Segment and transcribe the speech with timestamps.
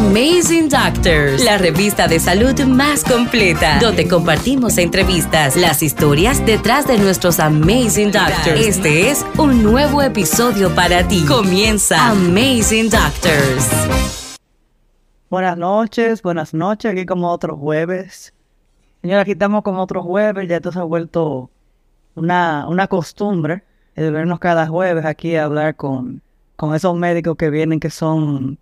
[0.00, 6.96] Amazing Doctors, la revista de salud más completa, donde compartimos entrevistas, las historias detrás de
[6.96, 8.66] nuestros Amazing Doctors.
[8.66, 11.22] Este es un nuevo episodio para ti.
[11.26, 13.68] Comienza Amazing Doctors.
[15.28, 18.32] Buenas noches, buenas noches, aquí como otro jueves.
[19.02, 21.50] Señora, aquí estamos como otro jueves, ya esto se ha vuelto
[22.14, 23.64] una, una costumbre
[23.94, 26.22] de vernos cada jueves aquí a hablar con,
[26.56, 28.58] con esos médicos que vienen que son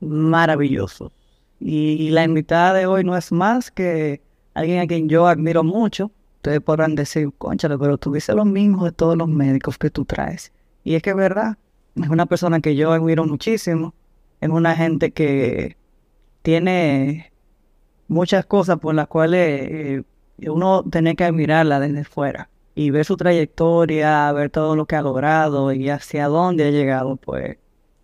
[0.00, 1.12] maravillosos.
[1.60, 4.20] Y, la invitada de hoy no es más que
[4.54, 6.10] alguien a quien yo admiro mucho.
[6.36, 10.04] Ustedes podrán decir, conchale, pero tú dices lo mismo de todos los médicos que tú
[10.04, 10.52] traes.
[10.84, 11.58] Y es que es verdad,
[11.96, 13.94] es una persona que yo admiro muchísimo.
[14.40, 15.76] Es una gente que
[16.42, 17.32] tiene
[18.08, 20.02] muchas cosas por las cuales eh,
[20.48, 25.02] uno tiene que admirarla desde fuera y ver su trayectoria, ver todo lo que ha
[25.02, 27.56] logrado y hacia dónde ha llegado, pues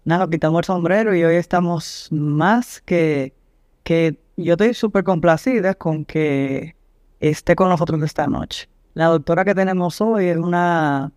[0.05, 3.35] nada, quitamos el sombrero y hoy estamos más que,
[3.83, 6.77] que yo estoy súper complacida con que
[7.21, 8.69] esté con nosotros esta noche.
[8.95, 11.13] La doctora que tenemos hoy es una,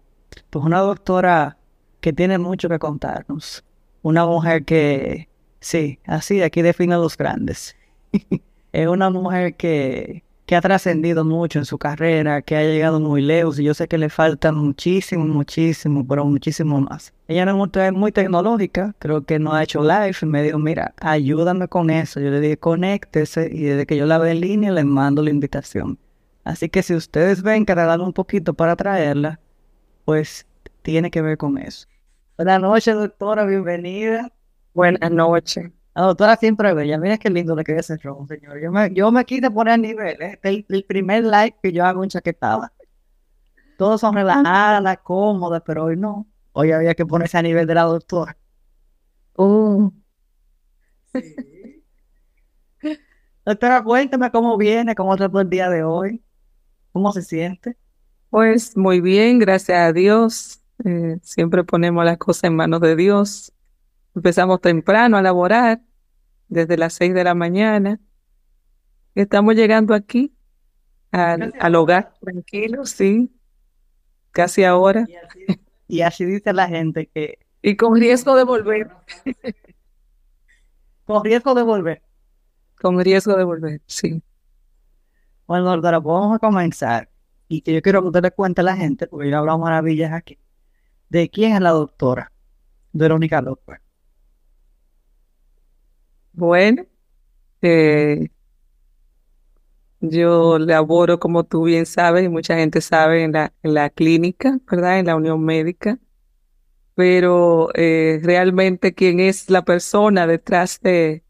[0.49, 1.57] pues una doctora
[2.01, 3.63] que tiene mucho que contarnos.
[4.01, 7.75] Una mujer que, sí, así, aquí define a los grandes.
[8.71, 13.21] es una mujer que, que ha trascendido mucho en su carrera, que ha llegado muy
[13.21, 17.13] lejos y yo sé que le falta muchísimo, muchísimo, pero muchísimo más.
[17.27, 20.93] Ella no es muy tecnológica, creo que no ha hecho live y me dijo, mira,
[21.01, 22.19] ayúdame con eso.
[22.19, 25.31] Yo le dije, conéctese y desde que yo la ve en línea le mando la
[25.31, 25.97] invitación.
[26.43, 29.39] Así que si ustedes ven que un poquito para traerla,
[30.05, 30.45] pues
[30.83, 31.87] tiene que ver con eso.
[32.37, 34.31] Buenas noches, doctora, bienvenida.
[34.75, 35.71] Buenas noches.
[35.95, 36.97] La doctora siempre bella.
[36.97, 38.61] Mira qué lindo le queda ese rojo, señor.
[38.61, 40.21] Yo me, yo me quise poner a nivel.
[40.21, 42.73] Este es el, primer like que yo hago en chaquetada.
[43.77, 46.27] Todos son relajadas, cómodas, pero hoy no.
[46.51, 48.37] Hoy había que ponerse a nivel de la doctora.
[49.37, 49.89] Uh.
[53.45, 56.21] Doctora, cuéntame cómo viene, cómo trató el día de hoy.
[56.91, 57.77] ¿Cómo se siente?
[58.29, 60.59] Pues muy bien, gracias a Dios.
[60.83, 63.53] Eh, siempre ponemos las cosas en manos de Dios.
[64.15, 65.81] Empezamos temprano a laborar,
[66.47, 67.99] desde las seis de la mañana.
[69.13, 70.33] Estamos llegando aquí
[71.11, 73.33] al, hogar, tranquilo, sí,
[74.31, 75.05] casi ahora.
[75.87, 77.39] Y así, dice la gente que...
[77.61, 78.89] Y con riesgo de volver.
[81.05, 82.01] con riesgo de volver.
[82.79, 84.21] Con riesgo de volver, sí.
[85.47, 87.09] Bueno, doctora, vamos a comenzar.
[87.47, 90.11] Y que yo quiero que usted le cuente a la gente, porque yo hablamos maravillas
[90.11, 90.39] aquí,
[91.09, 92.31] de quién es la doctora
[92.91, 93.84] Verónica López.
[96.37, 96.85] Bueno,
[97.61, 98.29] eh,
[100.01, 104.59] yo laboro, como tú bien sabes, y mucha gente sabe, en la, en la clínica,
[104.69, 104.99] ¿verdad?
[104.99, 105.97] En la Unión Médica.
[106.95, 111.23] Pero eh, realmente quién es la persona detrás de,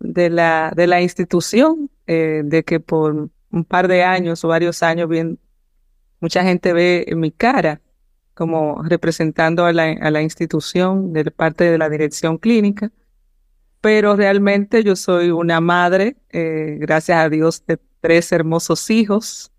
[0.00, 4.82] de, la, de la institución, eh, de que por un par de años o varios
[4.82, 5.38] años bien,
[6.20, 7.82] mucha gente ve mi cara
[8.34, 12.90] como representando a la, a la institución de parte de la dirección clínica
[13.80, 19.52] pero realmente yo soy una madre, eh, gracias a Dios, de tres hermosos hijos,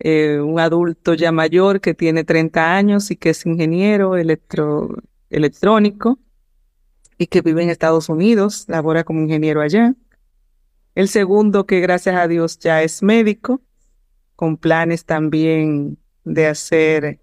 [0.00, 6.18] eh, un adulto ya mayor que tiene 30 años y que es ingeniero electrónico
[7.18, 9.94] y que vive en Estados Unidos, labora como ingeniero allá.
[10.94, 13.60] El segundo que gracias a Dios ya es médico,
[14.36, 17.20] con planes también de hacer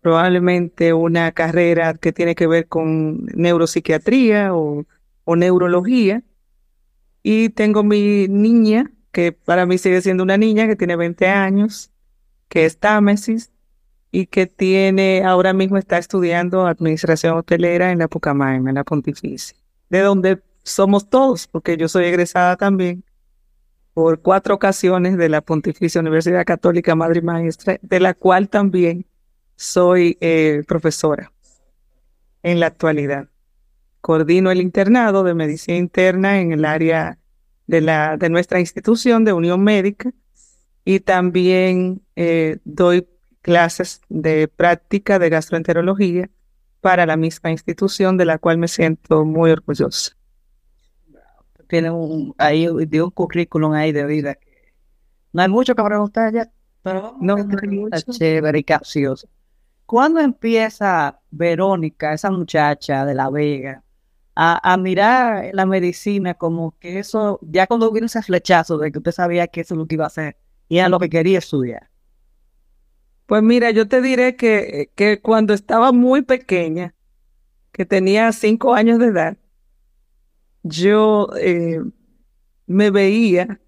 [0.00, 4.84] probablemente una carrera que tiene que ver con neuropsiquiatría o
[5.24, 6.22] o neurología.
[7.22, 11.90] Y tengo mi niña, que para mí sigue siendo una niña, que tiene 20 años,
[12.48, 13.50] que es Támesis,
[14.10, 19.56] y que tiene, ahora mismo está estudiando administración hotelera en la Pucamaima, en la Pontificia,
[19.88, 23.04] de donde somos todos, porque yo soy egresada también
[23.94, 29.06] por cuatro ocasiones de la Pontificia Universidad Católica Madre Maestra, de la cual también
[29.56, 31.32] soy eh, profesora
[32.42, 33.29] en la actualidad
[34.00, 37.18] coordino el internado de medicina interna en el área
[37.66, 40.12] de, la, de nuestra institución de Unión Médica
[40.84, 43.06] y también eh, doy
[43.42, 46.28] clases de práctica de gastroenterología
[46.80, 50.16] para la misma institución de la cual me siento muy orgullosa.
[51.68, 54.38] Tiene un, ahí de un currículum ahí de vida.
[55.32, 56.50] No hay mucho que preguntar ya,
[56.82, 58.10] pero no, no hay mucho.
[58.10, 59.28] chévere y capcioso.
[59.86, 63.82] ¿Cuándo empieza Verónica, esa muchacha de La Vega,
[64.34, 69.12] a, mirar la medicina como que eso, ya cuando hubiera ese flechazo de que usted
[69.12, 70.36] sabía que eso es lo que iba a hacer
[70.68, 71.90] y era lo que quería estudiar?
[73.26, 76.94] Pues mira, yo te diré que, que cuando estaba muy pequeña,
[77.72, 79.36] que tenía cinco años de edad,
[80.62, 81.80] yo eh,
[82.66, 83.60] me veía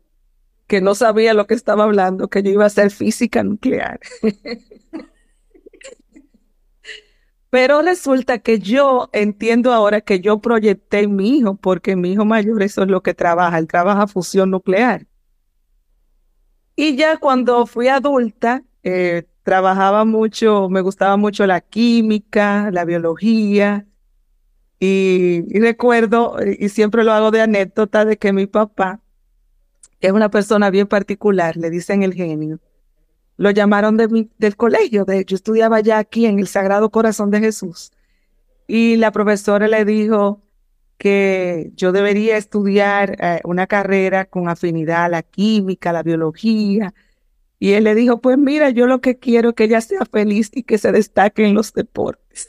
[0.67, 4.01] que no sabía lo que estaba hablando, que yo iba a hacer física nuclear.
[7.53, 12.63] Pero resulta que yo entiendo ahora que yo proyecté mi hijo, porque mi hijo mayor
[12.63, 15.07] eso es lo que trabaja, él trabaja fusión nuclear.
[16.77, 23.87] Y ya cuando fui adulta, eh, trabajaba mucho, me gustaba mucho la química, la biología.
[24.81, 29.03] Y, recuerdo, y siempre lo hago de anécdota, de que mi papá,
[30.01, 32.61] es una persona bien particular, le dicen el genio,
[33.43, 35.05] lo llamaron de del colegio.
[35.05, 37.91] De hecho, estudiaba ya aquí en el Sagrado Corazón de Jesús.
[38.69, 40.41] Y la profesora le dijo
[40.97, 46.95] que yo debería estudiar eh, una carrera con afinidad a la química, a la biología.
[47.59, 50.53] Y él le dijo, pues mira, yo lo que quiero es que ella sea feliz
[50.55, 52.49] y que se destaque en los deportes.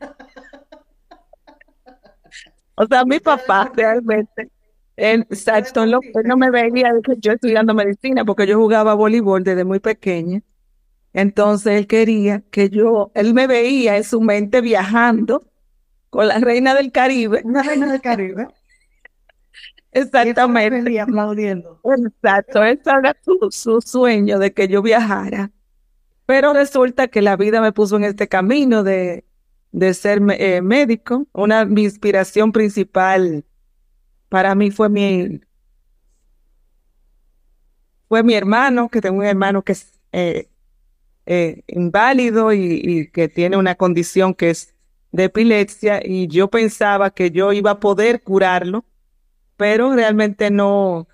[2.74, 4.50] o sea, mi papá realmente
[4.96, 10.42] Exacto, no, no me veía yo estudiando medicina porque yo jugaba voleibol desde muy pequeña.
[11.12, 15.44] Entonces él quería que yo, él me veía en su mente viajando
[16.10, 17.42] con la reina del Caribe.
[17.44, 18.48] Una reina del Caribe.
[19.92, 21.00] Exactamente.
[21.00, 21.80] aplaudiendo.
[21.84, 23.16] Exacto, ese era
[23.50, 25.50] su, sueño de que yo viajara.
[26.26, 29.24] Pero resulta que la vida me puso en este camino de,
[29.72, 31.26] de ser eh, médico.
[31.32, 33.44] Una, mi inspiración principal
[34.30, 35.40] para mí fue mi,
[38.08, 40.48] fue mi hermano, que tengo un hermano que es eh,
[41.26, 44.74] eh, inválido y, que tiene una condición que es
[45.12, 48.84] de epilepsia y yo pensaba que yo iba a poder curarlo,
[49.56, 51.08] pero realmente no,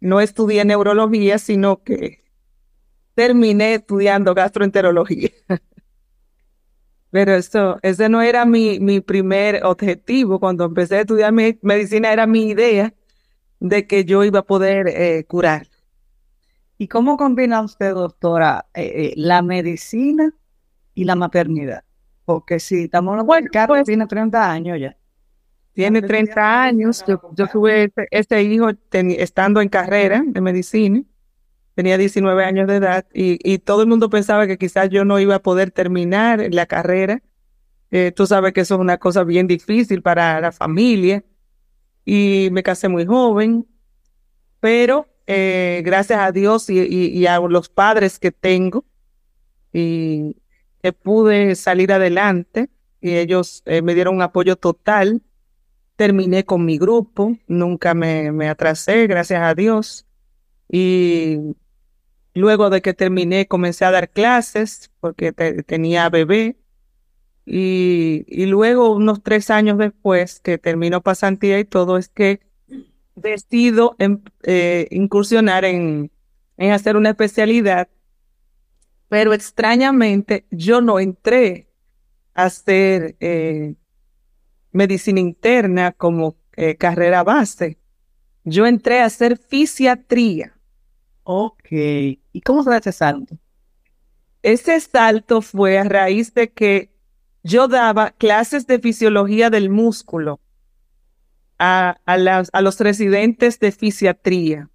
[0.00, 2.24] no estudié neurología, sino que
[3.14, 5.30] terminé estudiando gastroenterología.
[7.14, 10.40] Pero eso, ese no era mi, mi primer objetivo.
[10.40, 12.92] Cuando empecé a estudiar medicina era mi idea
[13.60, 15.68] de que yo iba a poder eh, curar.
[16.76, 20.34] ¿Y cómo combina usted, doctora, eh, eh, la medicina
[20.92, 21.84] y la maternidad?
[22.24, 24.96] Porque si estamos bueno, pues, tiene 30 años ya.
[25.72, 27.04] Tiene 30 años.
[27.06, 31.00] Yo, tuve este, este hijo estando en carrera de medicina
[31.74, 35.36] tenía 19 años de edad y, todo el mundo pensaba que quizás yo no iba
[35.36, 37.22] a poder terminar la carrera.
[37.90, 41.24] Eh, tú sabes que eso es una cosa bien difícil para la familia
[42.04, 43.66] y me casé muy joven,
[44.60, 48.84] pero eh, gracias a Dios y, a los padres que tengo
[49.72, 50.36] y
[50.82, 52.68] que pude salir adelante
[53.00, 55.22] y ellos eh, me dieron un apoyo total.
[55.96, 60.06] Terminé con mi grupo, nunca me, me atrasé, gracias a Dios.
[60.68, 61.38] Y
[62.34, 66.56] Luego de que terminé, comencé a dar clases porque tenía bebé.
[67.46, 72.40] Y, luego, unos tres años después que terminó pasantía y todo, es que
[73.14, 73.96] decido
[74.42, 76.10] eh, incursionar en,
[76.56, 77.88] en hacer una especialidad.
[79.08, 81.68] Pero extrañamente, yo no entré
[82.34, 83.74] a hacer eh,
[84.72, 87.78] medicina interna como eh, carrera base.
[88.44, 90.58] Yo entré a hacer fisiatría.
[91.24, 91.66] Ok.
[91.70, 93.36] ¿Y cómo fue ese salto?
[94.42, 96.90] Ese salto fue a raíz de que
[97.42, 100.40] yo daba clases de fisiología del músculo
[101.58, 104.70] a, a los residentes de fisiatría.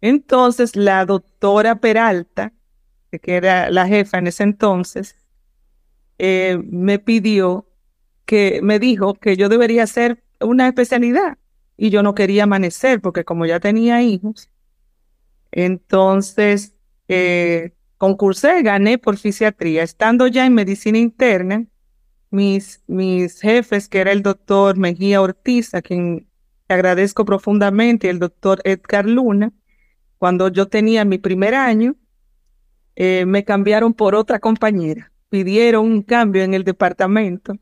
[0.00, 2.52] Entonces, la doctora Peralta,
[3.10, 5.16] que era la jefa en ese entonces,
[6.18, 7.66] eh, me pidió
[8.24, 11.38] que, me dijo que yo debería hacer una especialidad.
[11.76, 14.50] Y yo no quería amanecer, porque como ya tenía hijos,
[15.54, 16.74] entonces,
[17.06, 19.84] eh, concursé, gané por fisiatría.
[19.84, 21.64] Estando ya en medicina interna,
[22.30, 26.28] mis, mis jefes, que era el doctor Mejía Ortiz, a quien
[26.68, 29.52] agradezco profundamente, y el doctor Edgar Luna,
[30.18, 31.94] cuando yo tenía mi primer año,
[32.96, 35.12] eh, me cambiaron por otra compañera.
[35.28, 37.54] Pidieron un cambio en el departamento,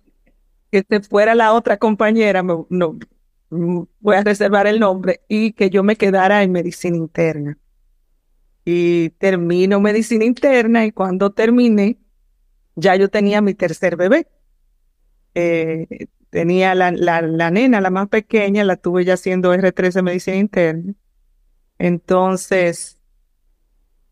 [0.70, 2.66] que se fuera la otra compañera, no,
[4.00, 7.58] voy a reservar el nombre, y que yo me quedara en medicina interna
[8.64, 11.98] y termino medicina interna y cuando terminé,
[12.76, 14.28] ya yo tenía mi tercer bebé.
[15.34, 15.86] Eh,
[16.30, 20.94] tenía la, la, nena, la más pequeña, la tuve ya haciendo R13 medicina interna.
[21.78, 22.98] Entonces,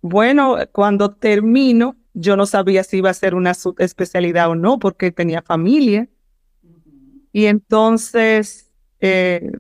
[0.03, 5.13] bueno, cuando termino, yo no sabía si iba a ser una especialidad o no, porque
[5.13, 6.09] tenía familia.
[7.33, 9.53] Y entonces, eh,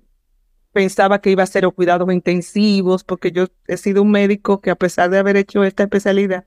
[0.73, 4.77] pensaba que iba a ser cuidados intensivos, porque yo he sido un médico que a
[4.77, 6.47] pesar de haber hecho esta especialidad,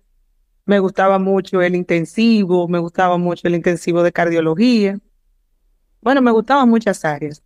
[0.66, 5.00] me gustaba mucho el intensivo, me gustaba mucho el intensivo de cardiología.
[6.02, 7.44] Bueno, me gustaban muchas áreas.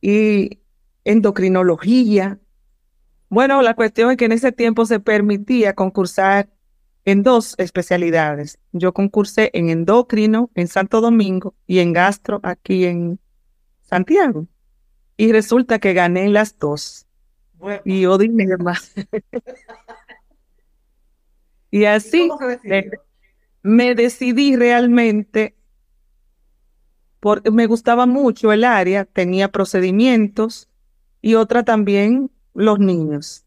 [0.00, 0.60] y
[1.04, 2.38] endocrinología.
[3.28, 6.48] Bueno, la cuestión es que en ese tiempo se permitía concursar
[7.04, 8.58] en dos especialidades.
[8.72, 13.20] Yo concursé en endocrino en Santo Domingo y en gastro aquí en
[13.82, 14.46] Santiago.
[15.16, 17.06] Y resulta que gané las dos.
[17.84, 18.92] Y odio más.
[21.70, 22.28] y así
[23.62, 25.56] me decidí realmente
[27.20, 30.68] porque me gustaba mucho el área, tenía procedimientos
[31.22, 33.46] y otra también los niños.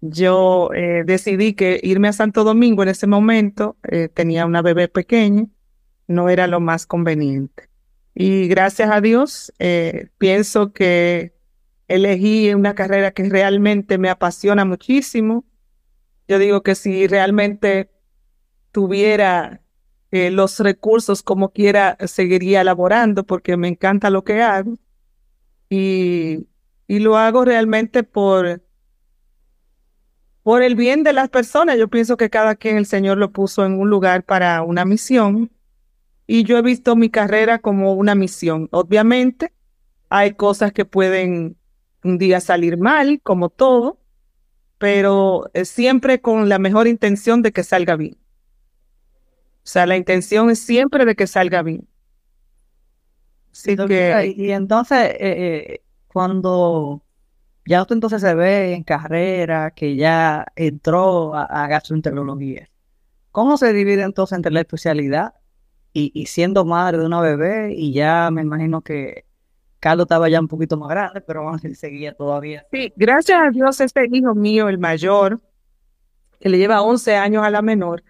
[0.00, 4.86] Yo eh, decidí que irme a Santo Domingo en ese momento, eh, tenía una bebé
[4.86, 5.46] pequeña,
[6.06, 7.69] no era lo más conveniente.
[8.14, 11.34] Y gracias a Dios, eh, pienso que
[11.88, 15.44] elegí una carrera que realmente me apasiona muchísimo.
[16.28, 17.90] Yo digo que si realmente
[18.72, 19.62] tuviera
[20.10, 24.78] eh, los recursos como quiera, seguiría elaborando porque me encanta lo que hago.
[25.68, 26.48] Y,
[26.88, 28.62] y lo hago realmente por,
[30.42, 31.78] por el bien de las personas.
[31.78, 35.50] Yo pienso que cada quien el Señor lo puso en un lugar para una misión
[36.32, 38.68] y yo he visto mi carrera como una misión.
[38.70, 39.52] Obviamente,
[40.08, 41.56] hay cosas que pueden
[42.04, 43.98] un día salir mal, como todo,
[44.78, 48.14] pero siempre con la mejor intención de que salga bien.
[48.14, 51.88] O sea, la intención es siempre de que salga bien.
[53.50, 57.02] Así que, y entonces, eh, eh, cuando
[57.66, 62.70] ya usted entonces se ve en carrera, que ya entró a, a gastroenterología,
[63.32, 65.34] ¿cómo se divide entonces entre la especialidad
[65.92, 69.24] y, siendo madre de una bebé, y ya me imagino que
[69.80, 72.66] Carlos estaba ya un poquito más grande, pero vamos a seguía todavía.
[72.70, 75.40] Sí, gracias a Dios este hijo mío, el mayor,
[76.38, 78.02] que le lleva 11 años a la menor,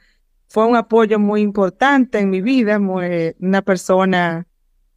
[0.48, 4.46] fue un apoyo muy importante en mi vida, una persona,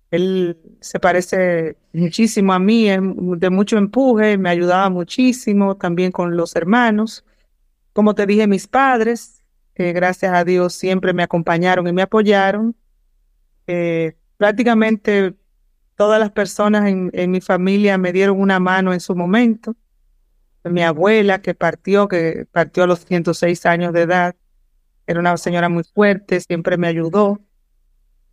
[0.09, 6.55] él se parece muchísimo a mí, de mucho empuje, me ayudaba muchísimo también con los
[6.55, 7.23] hermanos.
[7.93, 9.42] Como te dije, mis padres,
[9.75, 12.75] gracias a Dios siempre me acompañaron y me apoyaron.
[13.67, 15.35] Eh, prácticamente
[15.95, 19.75] todas las personas en, mi familia me dieron una mano en su momento.
[20.63, 24.35] Mi abuela que partió, que partió a los 106 años de edad,
[25.07, 27.41] era una señora muy fuerte, siempre me ayudó.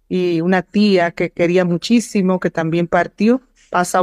[0.08, 4.00] Y una tía que quería muchísimo, que también partió, pasa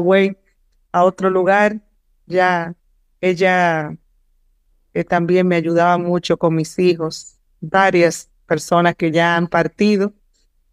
[0.91, 1.81] a otro lugar.
[2.25, 2.75] Ya
[3.21, 3.97] ella
[5.03, 10.13] también me ayudaba mucho con mis hijos, varias personas que ya han partido,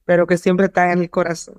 [0.05, 1.57] pero que siempre están en el corazón.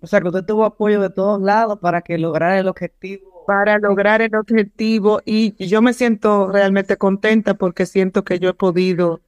[0.00, 3.44] O sea, que usted tuvo apoyo de todos lados para que lograra el objetivo.
[3.46, 8.54] Para lograr el objetivo y yo me siento realmente contenta porque siento que yo he
[8.54, 9.20] podido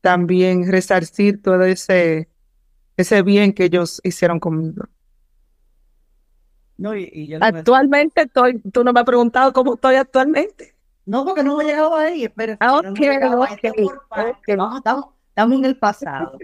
[0.00, 2.28] también resarcir todo ese,
[2.96, 4.84] ese bien que ellos hicieron conmigo.
[6.76, 10.71] No, y, actualmente estoy, tú no me has preguntado cómo estoy actualmente.
[11.04, 13.18] No, porque no he llegado ahí, pero ah, okay,
[14.76, 16.38] estamos, en el pasado.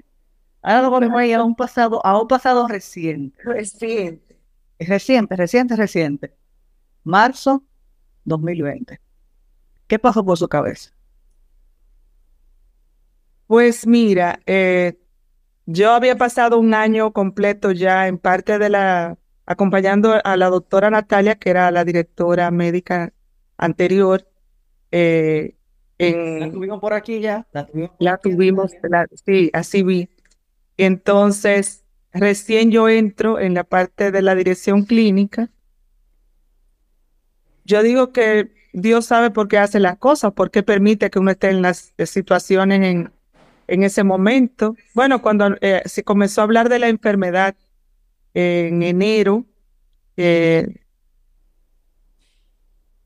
[0.62, 3.40] Ahora lo ponemos a un pasado, a un pasado reciente.
[3.44, 4.36] Reciente.
[4.78, 6.34] Reciente, reciente, reciente.
[7.04, 7.62] Marzo
[8.24, 9.00] 2020.
[9.86, 10.90] ¿Qué pasó por su cabeza?
[13.46, 14.98] Pues mira, eh,
[15.66, 20.90] yo había pasado un año completo ya en parte de la, acompañando a la doctora
[20.90, 23.12] Natalia, que era la directora médica
[23.56, 24.28] anterior,
[24.90, 25.54] eh,
[25.98, 27.46] la tuvimos por aquí ya.
[27.98, 28.72] La tuvimos,
[29.24, 30.08] sí, así vi.
[30.76, 35.50] Entonces, recién yo entro en la parte de la dirección clínica.
[37.64, 41.32] Yo digo que Dios sabe por qué hace las cosas, por qué permite que uno
[41.32, 43.12] esté en las situaciones en,
[43.66, 44.76] en ese momento.
[44.94, 47.56] Bueno, cuando eh, se comenzó a hablar de la enfermedad
[48.34, 49.44] en enero,
[50.16, 50.80] eh,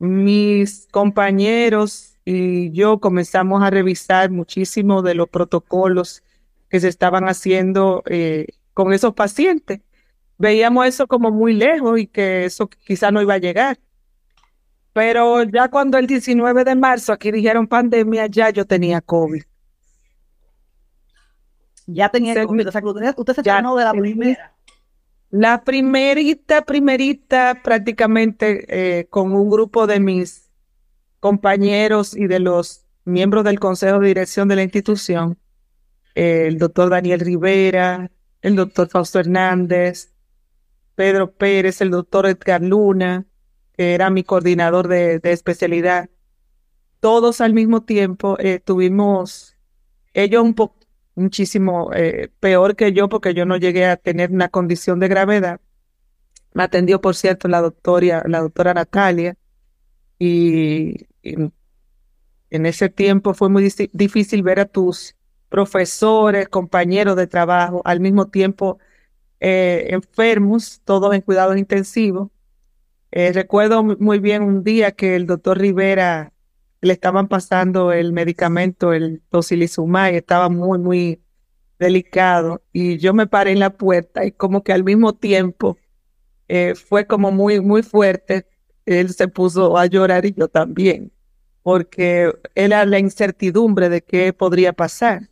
[0.03, 6.25] mis compañeros y yo comenzamos a revisar muchísimo de los protocolos
[6.69, 9.81] que se estaban haciendo eh, con esos pacientes.
[10.39, 13.79] Veíamos eso como muy lejos y que eso quizá no iba a llegar.
[14.93, 19.45] Pero ya cuando el 19 de marzo aquí dijeron pandemia, ya yo tenía COVID.
[21.87, 22.83] Ya tenía COVID, o sea,
[23.17, 24.52] usted, se ya, de la primera.
[25.33, 30.51] La primerita, primerita, prácticamente eh, con un grupo de mis
[31.21, 35.39] compañeros y de los miembros del Consejo de Dirección de la institución,
[36.15, 38.11] el doctor Daniel Rivera,
[38.43, 40.13] el doctor Fausto Hernández,
[40.97, 43.25] Pedro Pérez, el doctor Edgar Luna,
[43.73, 46.11] que era mi coordinador de, especialidad.
[47.01, 49.57] Todos al mismo tiempo eh, tuvimos,
[50.13, 50.82] ellos un poco
[51.15, 55.61] muchísimo eh, peor que yo porque yo no llegué a tener una condición de gravedad,
[56.55, 59.37] me atendió, por cierto, la doctora, la doctora Natalia,
[60.19, 65.17] y, en ese tiempo fue muy difícil ver a tus
[65.49, 68.79] profesores, compañeros de trabajo, al mismo tiempo
[69.41, 72.31] eh, enfermos, todos en cuidados intensivos.
[73.11, 76.32] Eh, recuerdo muy bien un día que el doctor Rivera
[76.83, 81.23] le estaban pasando el medicamento, el tocilizumab, y estaba muy, muy
[81.79, 82.63] delicado.
[82.73, 85.79] Y yo me paré en la puerta y como que al mismo tiempo
[86.49, 88.47] eh, fue como muy, muy fuerte.
[88.85, 91.13] Él se puso a llorar y yo también,
[91.63, 95.31] porque era la incertidumbre de qué podría pasar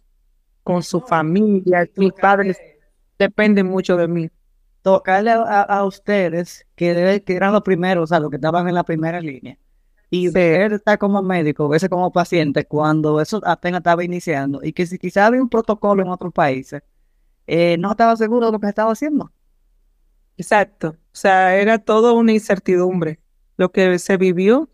[0.63, 1.89] con su familia.
[1.97, 2.59] Mis padres
[3.19, 4.31] dependen mucho de mí.
[4.83, 8.85] Tocarle a, ustedes, que, que, eran los primeros, o sea, los que estaban en la
[8.85, 9.59] primera línea,
[10.11, 14.85] y ver estar como médico, verse como paciente cuando eso apenas estaba iniciando y que
[14.87, 16.83] si quizás había un protocolo en otros países,
[17.47, 19.33] eh, no estaba seguro de lo que estaba haciendo.
[20.37, 23.21] Exacto, o sea, era todo una incertidumbre
[23.57, 24.71] lo que se vivió,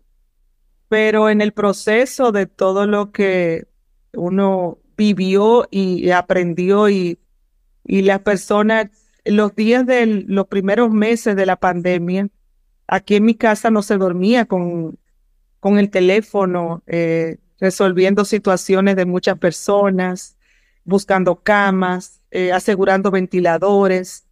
[0.87, 3.67] pero en el proceso de todo lo que
[4.13, 7.19] uno vivió y aprendió y,
[7.83, 8.87] y las personas,
[9.25, 12.29] los días de los primeros meses de la pandemia,
[12.87, 14.97] aquí en mi casa no se dormía con
[15.59, 20.37] con el teléfono, eh, resolviendo situaciones de muchas personas,
[20.83, 24.25] buscando camas, eh, asegurando ventiladores.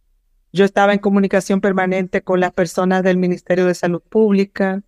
[0.52, 4.82] Yo estaba en comunicación permanente con las personas del Ministerio de Salud Pública.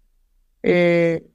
[0.62, 1.26] Eh,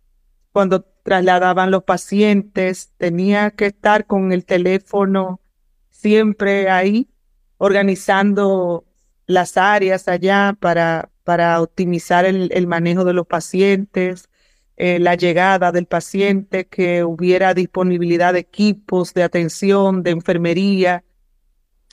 [0.52, 5.42] cuando trasladaban los pacientes, tenía que estar con el teléfono
[5.90, 7.10] siempre ahí,
[7.58, 8.86] organizando
[9.26, 14.30] las áreas allá para, para optimizar el manejo de los pacientes,
[14.76, 21.04] eh, la llegada del paciente, que hubiera disponibilidad de equipos de atención, de enfermería.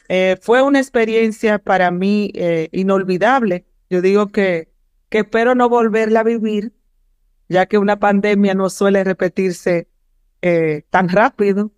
[0.09, 3.67] Eh, fue una experiencia para mí eh, inolvidable.
[3.91, 4.71] Yo digo que,
[5.11, 6.73] que espero no volverla a vivir,
[7.49, 9.89] ya que una pandemia no suele repetirse
[10.89, 11.71] tan rápido.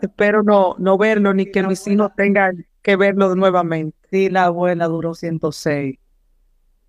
[0.00, 3.96] Espero no, no verlo ni que mis hijos tengan que verlo nuevamente.
[4.10, 5.98] Sí, la abuela duró 106.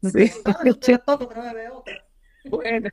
[0.04, 0.32] Sí.
[2.50, 2.90] bueno.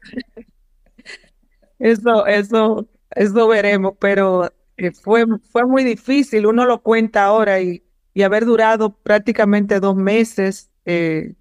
[1.82, 6.46] Eso, eso, eso veremos, pero eh, fue, fue muy difícil.
[6.46, 7.82] Uno lo cuenta ahora y,
[8.14, 11.34] y haber durado prácticamente dos meses eh,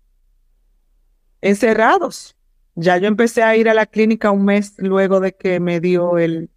[1.41, 2.35] encerrados.
[2.73, 6.17] Ya yo empecé a ir a la clínica un mes luego de que me dio
[6.17, 6.49] el,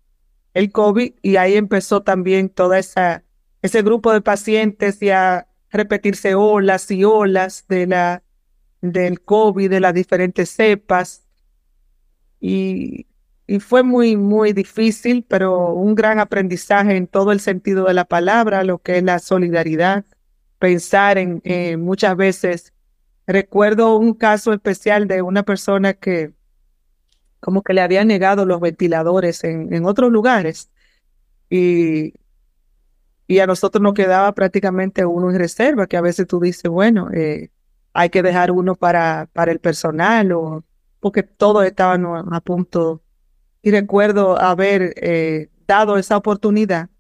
[0.55, 3.23] el COVID y ahí empezó también toda esa
[3.61, 8.23] ese grupo de pacientes y a repetirse olas y olas de la
[8.81, 11.27] del COVID, de las diferentes cepas.
[12.41, 13.07] Y,
[13.47, 18.05] y fue muy, muy difícil, pero un gran aprendizaje en todo el sentido de la
[18.05, 20.05] palabra, lo que es la solidaridad,
[20.59, 22.73] pensar en muchas veces.
[23.27, 26.33] Recuerdo un caso especial de una persona que
[27.45, 30.71] como que le había negado los ventiladores en, en otros lugares
[31.51, 32.15] y,
[33.27, 37.11] y a nosotros nos quedaba prácticamente uno en reserva, que a veces tú dices, bueno,
[37.13, 37.51] eh,
[37.93, 40.65] hay que dejar uno para, para el personal o
[41.01, 43.03] porque todos estaban a punto
[43.65, 46.91] y recuerdo haber eh, dado esa oportunidad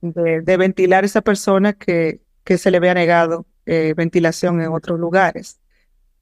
[0.00, 5.00] de, ventilar a esa persona que, que se le había negado eh, ventilación en otros
[5.00, 5.60] lugares.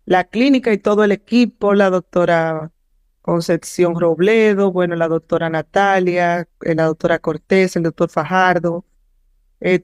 [0.07, 2.73] La clínica y todo el equipo, la doctora
[3.21, 8.87] Concepción Robledo, bueno, la doctora Natalia, eh, la doctora Cortés, el doctor Fajardo,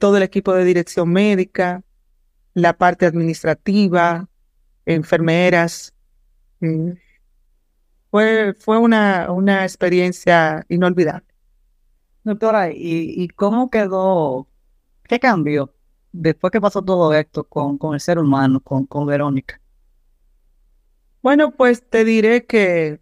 [0.01, 1.83] todo el equipo de dirección médica,
[2.55, 4.27] la parte administrativa,
[4.87, 5.93] enfermeras,
[8.11, 11.27] fue, fue una, una experiencia inolvidable.
[12.25, 12.77] Doctora, ¿y,
[13.23, 14.49] ¿y, cómo quedó?
[15.05, 15.73] ¿Qué cambió
[16.12, 19.61] después que pasó todo esto con, con el ser humano, con, con Verónica?
[21.23, 23.01] Bueno, pues te diré que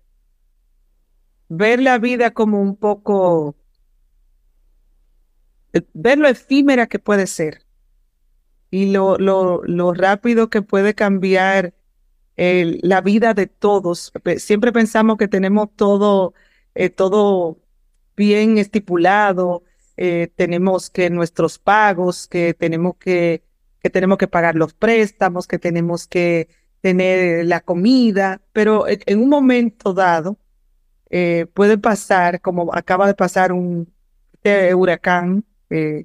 [1.48, 3.56] ver la vida como un poco,
[5.92, 7.64] ver lo efímera que puede ser
[8.70, 11.74] y lo, lo, lo rápido que puede cambiar
[12.36, 14.12] la vida de todos.
[14.38, 16.34] Siempre pensamos que tenemos todo,
[16.74, 17.58] eh, todo
[18.16, 19.62] bien estipulado,
[19.96, 23.44] eh, tenemos que nuestros pagos, que tenemos que,
[23.80, 26.48] que tenemos que pagar los préstamos, que tenemos que
[26.80, 30.38] tener la comida, pero en, un momento dado
[31.10, 33.92] eh, puede pasar, como acaba de pasar un
[34.76, 36.04] huracán, que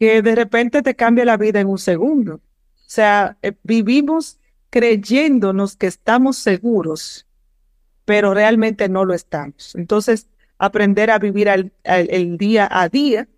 [0.00, 2.36] de repente te cambia la vida en un segundo.
[2.36, 4.39] O sea, vivimos
[4.70, 7.26] creyéndonos que estamos seguros,
[8.04, 9.74] pero realmente no lo estamos.
[9.74, 10.28] Entonces,
[10.58, 11.48] aprender a vivir
[11.84, 13.28] el día a día.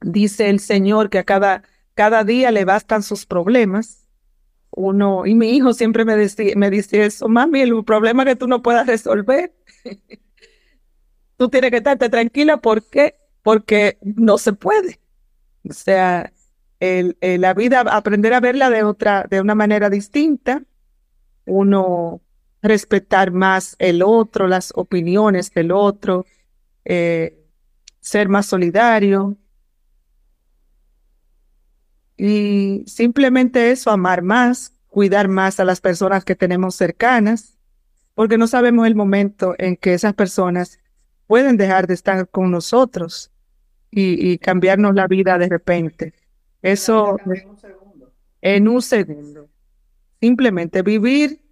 [0.00, 1.62] Dice el Señor que a cada,
[1.94, 4.06] cada día le bastan sus problemas.
[4.70, 8.48] uno, y mi hijo siempre me, decía, me dice eso, mami, el problema que tú
[8.48, 9.54] no puedas resolver,
[11.36, 13.16] tú tienes que estarte tranquila, ¿por qué?
[13.42, 15.00] Porque no se puede.
[15.68, 16.32] O sea,
[16.84, 20.62] el, la vida, aprender a verla de otra, de una manera distinta,
[21.46, 22.20] uno
[22.62, 26.24] respetar más el otro, las opiniones del otro,
[26.84, 27.38] eh,
[28.00, 29.36] ser más solidario.
[32.16, 37.58] Y simplemente eso, amar más, cuidar más a las personas que tenemos cercanas,
[38.14, 40.78] porque no sabemos el momento en que esas personas
[41.26, 43.30] pueden dejar de estar con nosotros
[43.90, 46.14] y, cambiarnos la vida de repente.
[46.64, 47.18] Eso
[48.40, 49.50] en un segundo.
[50.18, 51.42] Simplemente vivir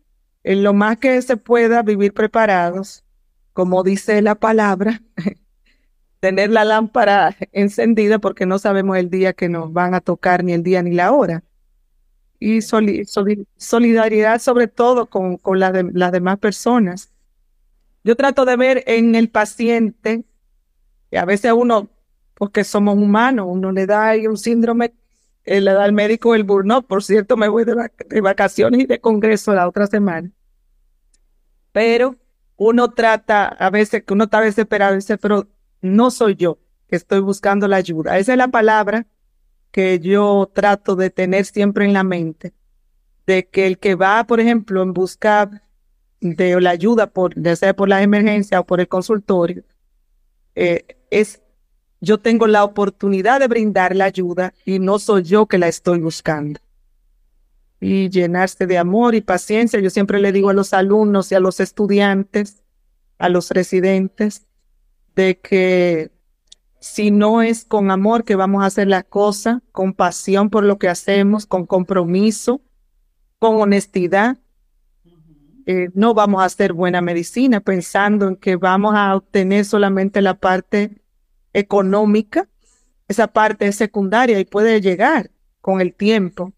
[0.43, 3.05] en lo más que se pueda, vivir preparados,
[3.53, 5.03] como dice la palabra,
[6.21, 10.55] tener la lámpara encendida porque no sabemos el día que nos van a tocar, ni
[10.55, 11.45] el día ni la hora.
[12.39, 17.13] Y solidaridad sobre todo con, con las demás personas.
[18.03, 20.25] Yo trato de ver en el paciente,
[21.11, 21.91] y a veces uno,
[22.35, 24.95] porque somos humanos, uno le da un síndrome,
[25.47, 26.87] al médico el burnout.
[26.87, 30.31] Por cierto, me voy de, vacaciones y de congreso la otra semana.
[31.73, 32.17] Pero
[32.57, 35.49] uno trata, a veces, que uno está desesperado y dice, pero
[35.81, 38.19] no soy yo que estoy buscando la ayuda.
[38.19, 39.07] Esa es la palabra
[39.71, 42.53] que yo trato de tener siempre en la mente,
[43.27, 45.63] de que el que va, por ejemplo, en busca
[46.21, 49.65] de la ayuda, por, ya sea por la emergencia o por el consultorio,
[50.55, 51.42] eh, es
[52.03, 56.01] yo tengo la oportunidad de brindar la ayuda y no soy yo que la estoy
[56.01, 56.59] buscando.
[57.81, 59.79] Y llenarse de amor y paciencia.
[59.79, 62.65] Yo siempre le digo a los alumnos y a los estudiantes,
[63.19, 64.49] a los residentes,
[65.15, 66.11] de que
[66.81, 70.81] si no es con amor que vamos a hacer la cosa, con pasión por lo
[70.81, 72.61] que hacemos, con compromiso,
[73.39, 74.39] con honestidad,
[75.67, 80.35] eh, no vamos a hacer buena medicina pensando en que vamos a obtener solamente la
[80.35, 81.02] parte
[81.53, 82.49] económica.
[83.09, 86.53] Esa parte es secundaria y puede llegar con el tiempo.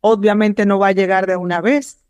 [0.00, 2.04] Obviamente no va a llegar de una vez,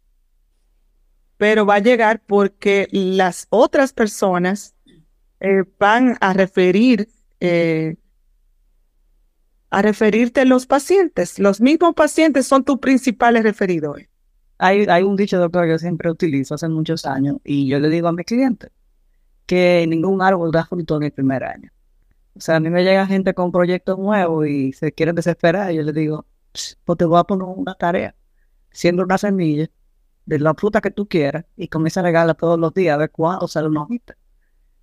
[1.37, 4.75] pero va a llegar porque las otras personas
[5.41, 7.09] eh, van a referir,
[7.41, 7.97] eh,
[9.71, 11.39] a referirte los pacientes.
[11.39, 14.09] Los mismos pacientes son tus principales referidores.
[14.59, 17.91] Hay, hay un dicho, doctor, que yo siempre utilizo hace muchos años y yo le
[17.91, 18.71] digo a mis clientes
[19.47, 21.71] que ningún árbol da fruto en el primer año.
[22.37, 25.77] O sea, a mí me llega gente con proyectos nuevos y se quieren desesperar y
[25.77, 26.27] yo les digo,
[26.85, 28.15] pues te voy a poner una tarea,
[28.71, 29.71] siendo una semilla
[30.27, 33.11] de la fruta que tú quieras y comienza a regalar todos los días a ver
[33.11, 34.17] cuándo sale una hojita.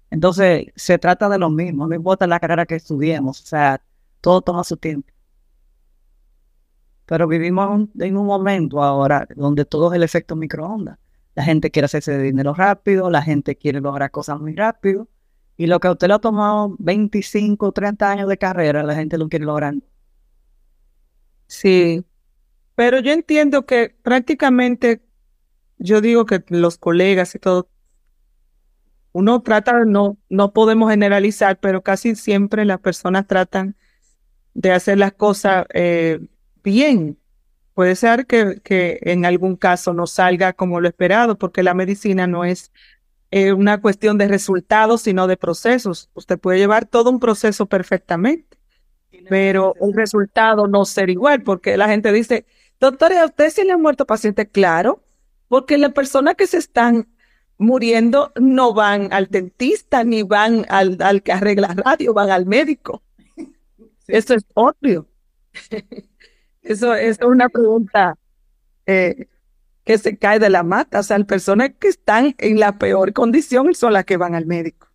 [0.09, 3.81] Entonces, se trata de lo mismo, no importa la carrera que estudiemos, o sea,
[4.21, 5.11] todo toma su tiempo.
[7.05, 10.97] Pero vivimos en un momento ahora donde todo es el efecto microondas.
[11.35, 15.07] La gente quiere hacerse dinero rápido, la gente quiere lograr cosas muy rápido.
[15.57, 19.17] Y lo que a usted le ha tomado 25, 30 años de carrera, la gente
[19.17, 19.75] lo quiere lograr.
[21.47, 22.03] Sí,
[22.75, 25.01] pero yo entiendo que prácticamente,
[25.77, 27.69] yo digo que los colegas y todo,
[29.11, 33.75] uno trata, no, no podemos generalizar, pero casi siempre las personas tratan
[34.55, 36.19] de hacer las cosas eh,
[36.63, 37.19] bien.
[37.75, 42.27] Puede ser que, que, en algún caso no salga como lo esperado, porque la medicina
[42.27, 42.71] no es
[43.35, 46.07] eh, una cuestión de resultados, sino de procesos.
[46.13, 48.59] Usted puede llevar todo un proceso perfectamente,
[49.27, 52.45] pero el resultado no ser igual, porque la gente dice,
[52.79, 54.49] doctor, ¿a usted sí le han muerto pacientes?
[54.51, 55.01] Claro,
[55.47, 57.07] porque las personas que se están
[57.57, 63.01] muriendo no van al dentista ni van al, al que arregla radio, van al médico.
[64.07, 65.07] Eso es obvio.
[66.61, 68.15] Eso, es una pregunta
[68.85, 69.27] eh,
[69.83, 70.99] que se cae de la mata.
[70.99, 74.45] O sea, las personas que están en la peor condición son las que van al
[74.45, 74.87] médico.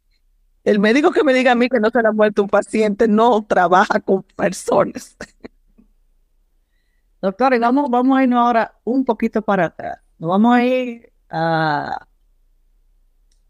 [0.64, 3.08] El médico que me diga a mí que no se le ha muerto un paciente
[3.08, 5.16] no trabaja con personas.
[7.22, 9.98] Doctor, y vamos, vamos a irnos ahora un poquito para atrás.
[10.18, 12.06] Nos vamos a ir a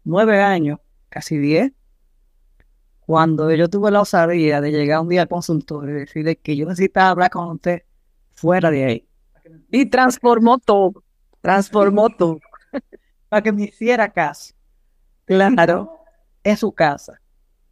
[0.03, 1.71] nueve años, casi diez,
[3.09, 6.67] cuando yo tuve la osadía de llegar un día al consultorio y decirle que yo
[6.67, 7.83] necesitaba hablar con usted
[8.33, 9.07] fuera de ahí.
[9.71, 11.03] Y transformó todo,
[11.41, 12.39] transformó todo.
[13.29, 14.53] Para que me hiciera caso.
[15.25, 15.99] Claro,
[16.43, 17.21] es su casa.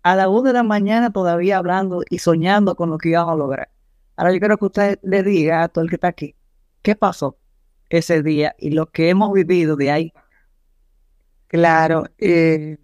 [0.03, 3.37] A la una de la mañana todavía hablando y soñando con lo que íbamos a
[3.37, 3.69] lograr.
[4.15, 6.35] Ahora yo quiero que usted le diga a todo el que está aquí,
[6.81, 7.37] ¿qué pasó
[7.89, 10.13] ese día y lo que hemos vivido de ahí?
[11.47, 12.77] Claro, eh,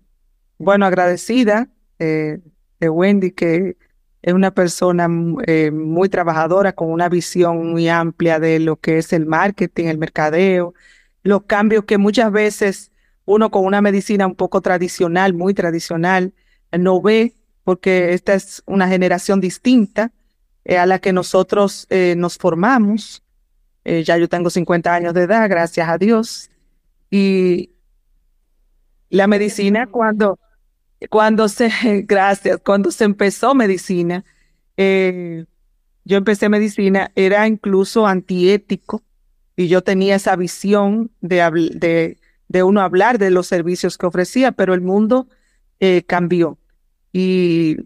[0.57, 1.69] bueno, agradecida
[1.99, 2.39] eh,
[2.79, 3.77] de Wendy que
[4.23, 5.09] es una persona
[5.45, 9.97] eh, muy trabajadora, con una visión muy amplia de lo que es el marketing, el
[9.97, 10.73] mercadeo,
[11.23, 12.91] los cambios que muchas veces
[13.25, 16.33] uno con una medicina un poco tradicional, muy tradicional,
[16.71, 20.13] no ve, porque esta es una generación distinta
[20.63, 23.23] eh, a la que nosotros eh, nos formamos.
[23.85, 26.49] ya yo tengo 50 años de edad, gracias a Dios.
[27.11, 27.71] Y
[29.09, 30.39] la medicina cuando
[31.09, 31.69] cuando se,
[32.07, 34.23] gracias, cuando se empezó medicina,
[34.77, 35.45] eh,
[36.05, 39.03] yo empecé medicina, era incluso antiético
[39.55, 44.51] y yo tenía esa visión de, de, de uno hablar de los servicios que ofrecía,
[44.51, 45.27] pero el mundo
[45.79, 46.57] eh, cambió.
[47.11, 47.77] Y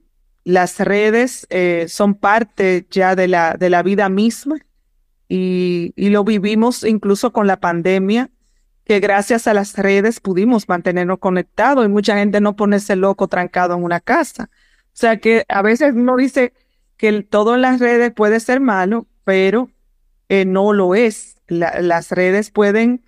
[0.43, 4.55] las redes eh, son parte ya de la, de la vida misma
[5.27, 8.31] y, y lo vivimos incluso con la pandemia
[8.87, 13.75] que gracias a las redes pudimos mantenernos conectados y mucha gente no ponerse loco trancado
[13.75, 14.49] en una casa.
[14.49, 16.53] O sea que a veces uno dice
[16.95, 19.69] que todo en las redes puede ser malo, pero
[20.29, 21.35] eh, no lo es.
[21.47, 23.03] las redes pueden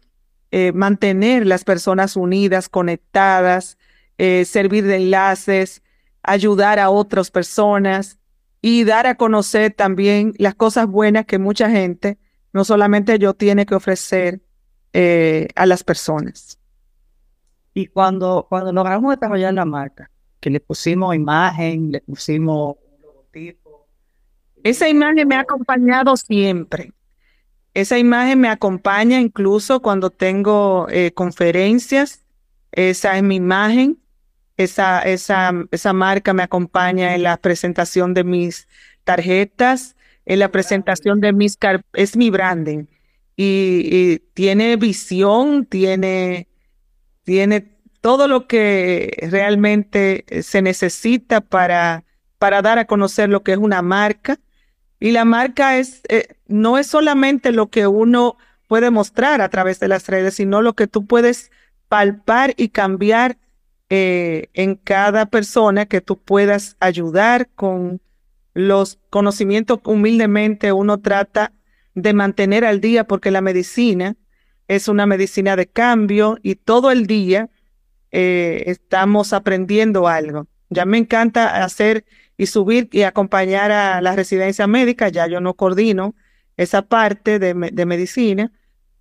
[0.52, 3.78] eh, mantener las personas unidas, conectadas,
[4.18, 5.82] eh, servir de enlaces,
[6.24, 8.20] ayudar a otras personas
[8.62, 12.18] y dar a conocer también las cosas buenas que mucha gente,
[12.52, 14.42] no solamente yo, tiene que ofrecer
[14.94, 16.60] eh, a las personas.
[17.74, 23.88] Y cuando, cuando logramos desarrollar la marca, que le pusimos imagen, le pusimos logotipo.
[24.64, 26.92] Esa imagen me ha acompañado siempre.
[27.74, 32.26] Esa imagen me acompaña incluso cuando tengo eh, conferencias.
[32.72, 34.00] Esa es mi imagen.
[34.58, 38.68] Esa, esa, esa marca me acompaña en la presentación de mis
[39.04, 41.58] tarjetas, en la presentación de mis...
[41.94, 42.86] Es mi branding
[43.42, 46.50] y, tiene visión, tiene,
[47.24, 47.72] tiene
[48.02, 52.04] todo lo que realmente se necesita para,
[52.38, 54.40] para dar a conocer lo que es una marca.
[55.00, 58.36] Y la marca es, eh, no es solamente lo que uno
[58.68, 61.50] puede mostrar a través de las redes, sino lo que tú puedes
[61.88, 63.38] palpar y cambiar
[63.90, 68.02] eh, en cada persona que tú puedas ayudar con
[68.54, 71.54] los conocimientos humildemente uno trata
[72.02, 74.16] de mantener al día porque la medicina
[74.68, 77.50] es una medicina de cambio y todo el día
[78.12, 80.48] eh, estamos aprendiendo algo.
[80.70, 82.06] Ya me encanta hacer
[82.38, 86.16] y subir y acompañar a la residencia médica, ya yo no coordino
[86.56, 88.52] esa parte de, de medicina,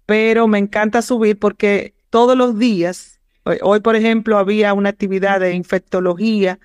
[0.06, 3.20] pero me encanta subir porque todos los días,
[3.62, 6.58] hoy, por ejemplo había una actividad de infectología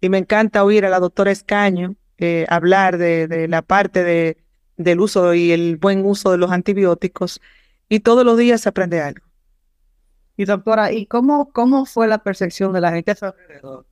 [0.00, 4.36] y me encanta oír a la doctora Escaño eh, hablar de, de la parte de
[4.84, 7.40] del uso y el buen uso de los antibióticos
[7.88, 9.26] y todos los días se aprende algo.
[10.36, 13.86] Y doctora, ¿y cómo, cómo fue la percepción de la gente a su alrededor?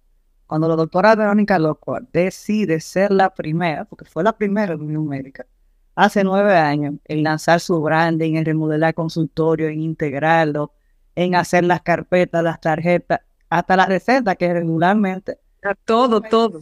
[0.47, 5.07] Cuando la doctora Verónica Loco decide ser la primera, porque fue la primera en Unión
[5.07, 5.47] Médica,
[5.95, 10.73] hace nueve años, en lanzar su branding, en remodelar consultorio, en integrarlo,
[11.15, 13.21] en hacer las carpetas, las tarjetas,
[13.51, 15.39] hasta las recetas que regularmente
[15.85, 16.61] todo, todo.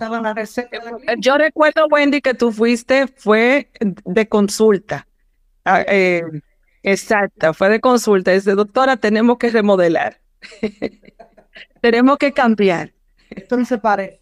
[1.18, 5.06] Yo recuerdo, Wendy, que tú fuiste, fue de consulta.
[5.64, 6.22] Ah, eh,
[6.82, 8.32] exacto, fue de consulta.
[8.32, 10.20] Dice, doctora, tenemos que remodelar.
[11.80, 12.92] tenemos que cambiar.
[13.30, 14.20] Esto no se parece.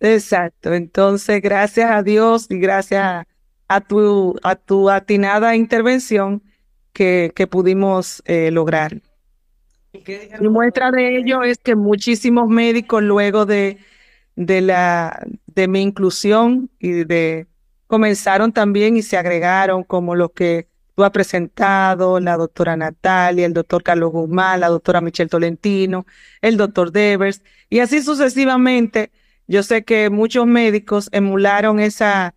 [0.00, 0.74] exacto.
[0.74, 3.26] Entonces, gracias a Dios y gracias
[3.68, 6.42] a, tu, a tu atinada intervención
[6.92, 9.00] que, que pudimos eh, lograr.
[10.40, 13.78] Y muestra de ello es que muchísimos médicos luego de,
[14.34, 17.46] de, la, de mi inclusión y de
[17.86, 23.52] comenzaron también y se agregaron como lo que tú has presentado, la doctora Natalia, el
[23.52, 26.06] doctor Carlos Guzmán, la doctora Michelle Tolentino,
[26.40, 29.12] el doctor Devers, y así sucesivamente.
[29.46, 32.34] Yo sé que muchos médicos emularon esa,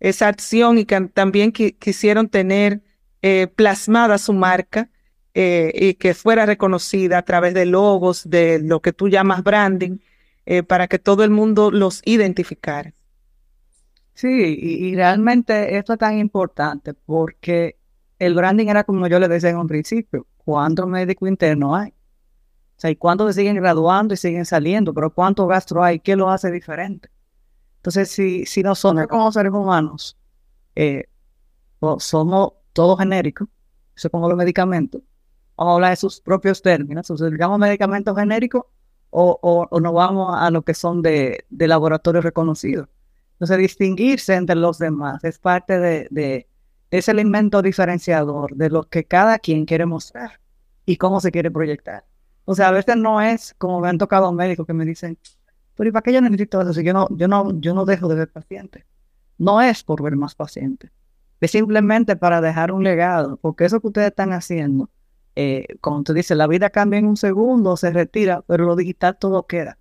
[0.00, 2.80] esa acción y que también quisieron tener
[3.22, 4.88] eh, plasmada su marca
[5.38, 9.98] eh, y que fuera reconocida a través de logos, de lo que tú llamas branding,
[10.46, 12.94] eh, para que todo el mundo los identificara.
[14.14, 17.76] Sí, y, realmente esto es tan importante porque
[18.18, 21.90] el branding era como yo le decía en un principio, ¿cuántos médicos internos hay?
[21.90, 24.94] O sea, ¿y cuántos se siguen graduando y siguen saliendo?
[24.94, 26.00] Pero ¿cuántos gastro hay?
[26.00, 27.10] ¿Qué lo hace diferente?
[27.80, 30.16] Entonces, si, si nosotros como seres humanos
[30.74, 31.10] eh,
[31.98, 33.48] somos todos genéricos,
[33.94, 35.02] eso como los medicamentos,
[35.56, 38.64] vamos a hablar de sus propios términos, utilizamos medicamentos genéricos
[39.10, 42.88] o, o, o, nos vamos a lo que son de, de, laboratorios reconocidos.
[43.32, 46.48] Entonces, distinguirse entre los demás es parte de, de,
[46.90, 50.40] ese elemento diferenciador de lo que cada quien quiere mostrar
[50.84, 52.04] y cómo se quiere proyectar.
[52.44, 55.18] O sea, a veces no es como me han tocado médicos que me dicen,
[55.74, 56.72] pero ¿y para qué yo necesito eso?
[56.72, 58.84] Si yo no, yo no, yo no dejo de ver pacientes.
[59.38, 60.90] No es por ver más pacientes.
[61.40, 64.88] Es simplemente para dejar un legado, porque eso que ustedes están haciendo,
[65.36, 69.18] eh, como tú dices, la vida cambia en un segundo, se retira, pero lo digital
[69.18, 69.78] todo queda.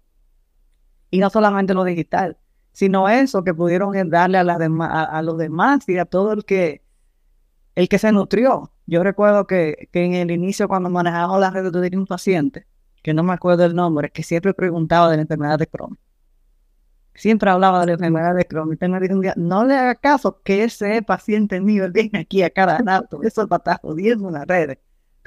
[1.09, 2.37] Y no solamente lo digital,
[2.73, 6.83] sino eso que pudieron darle a, las a, los demás y a todo el que,
[7.75, 8.73] el que se nutrió.
[8.85, 12.67] Yo recuerdo que, que en el inicio, cuando manejaba las redes, de un paciente,
[13.01, 15.97] que no me acuerdo el nombre, que siempre preguntaba de la enfermedad de Crohn.
[17.13, 18.73] Siempre hablaba de la enfermedad de Crohn.
[18.73, 22.49] Y tengo un día, no le haga caso que ese paciente mío viene aquí a
[22.49, 23.23] cada rato.
[23.23, 24.79] Eso a estar jodiendo en las redes.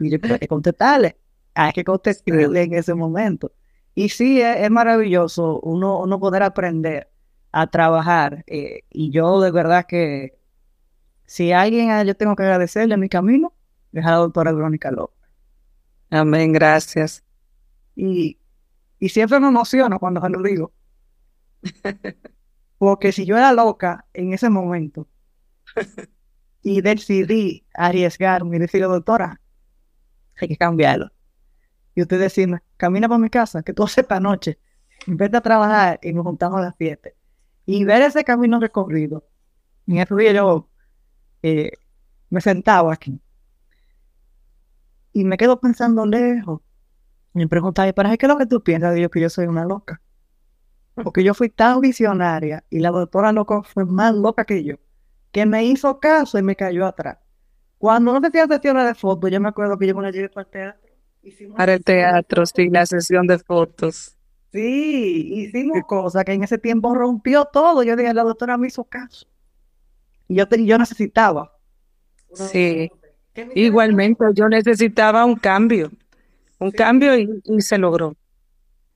[0.05, 1.19] Y yo tengo que contestarle.
[1.55, 3.53] Hay que contestarle en ese momento.
[3.95, 7.11] Y sí, es, maravilloso uno, uno poder aprender
[7.53, 8.45] a trabajar.
[8.47, 10.39] Eh, y yo de verdad que
[11.27, 13.53] si alguien yo tengo que agradecerle mi camino,
[13.93, 15.19] es a la doctora Verónica López.
[16.11, 17.25] Amén, gracias.
[17.97, 18.39] Y,
[18.99, 20.73] y siempre me emociono cuando se lo digo.
[22.79, 25.09] Porque si yo era loca en ese momento
[26.63, 29.41] y decidí arriesgarme y decirle, doctora,
[30.45, 31.11] hay que cambiarlo
[31.99, 34.61] y usted decirme, camina por mi casa, que tú haces esta noche,
[35.09, 37.13] vete a trabajar y nos juntamos a las fiestas.
[37.67, 39.27] Y ver ese camino recorrido.
[39.89, 40.69] En ese día yo
[41.43, 41.73] eh,
[42.31, 43.21] me sentaba aquí
[45.13, 46.61] y me quedo pensando lejos.
[47.33, 48.95] Me preguntaba, ¿para qué es lo que tú piensas?
[48.95, 50.01] Digo que yo soy una loca.
[50.95, 54.77] Porque yo fui tan visionaria y la doctora loca fue más loca que yo,
[55.33, 57.19] que me hizo caso y me cayó atrás.
[57.79, 60.45] Cuando no hacía sesiones de fotos, yo me acuerdo que yo me la llevé para
[60.45, 60.89] el teatro
[61.57, 64.17] para el teatro, sí, la sesión de fotos.
[64.53, 67.83] Sí, hicimos cosas que en ese tiempo rompió todo.
[67.83, 69.27] Yo dije, la doctora me hizo caso.
[70.27, 71.53] Y yo, yo necesitaba.
[72.33, 72.91] Sí,
[73.55, 75.91] igualmente yo necesitaba un cambio,
[76.59, 78.15] un cambio y, se logró.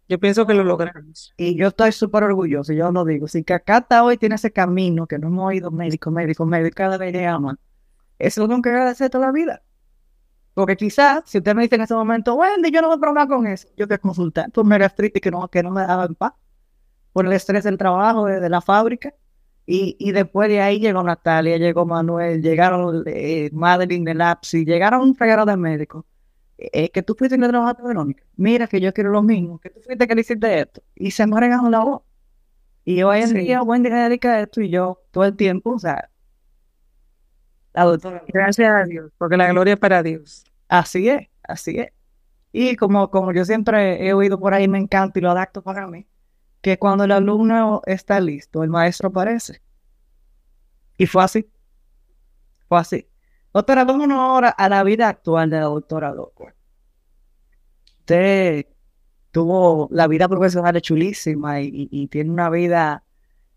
[0.08, 1.32] Yo pienso que lo logramos.
[1.38, 3.28] Y yo estoy súper orgulloso, yo lo digo.
[3.28, 6.74] Si que acá hasta hoy tiene ese camino que no hemos ido médico, médico, médico,
[6.76, 7.58] cada vez le aman,
[8.18, 9.62] eso es lo que agradecer toda la vida.
[10.54, 13.28] Porque quizás, si usted me dice en ese momento, Wendy, yo no voy a probar
[13.28, 16.14] con eso, yo te consultar por mi gastritis que no, que no me daba en
[16.14, 16.34] paz,
[17.12, 19.14] por el estrés del trabajo, de, la fábrica.
[19.64, 25.02] Y, y, después de ahí llegó Natalia, llegó Manuel, llegaron eh, Madeline de Lapsi, llegaron
[25.02, 26.04] un regalo de médicos.
[26.58, 28.24] Eh, que tú fuiste que trabajaste, Verónica.
[28.36, 30.82] Mira que yo quiero lo mismo, que tú fuiste que le hiciste esto.
[30.94, 32.02] Y se me regaló la voz.
[32.84, 35.78] Y hoy en día Wendy se dedica a esto y yo todo el tiempo, o
[35.78, 36.10] sea,
[37.74, 40.44] Gracias a Dios, porque la gloria es para Dios.
[40.68, 41.92] Así es, así es.
[42.52, 45.86] Y como, como yo siempre he oído por ahí, me encanta y lo adapto para
[45.86, 46.06] mí,
[46.60, 49.62] que cuando el alumno está listo, el maestro aparece.
[50.98, 51.50] Y fue así.
[52.68, 53.08] Fue así.
[53.54, 56.50] Doctora, vámonos ahora a la vida actual de la doctora Loco.
[58.00, 58.66] Usted
[59.30, 63.04] tuvo la vida profesional chulísima y, tiene una vida